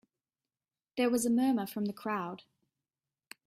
[0.97, 2.41] There was a murmur from the crowd.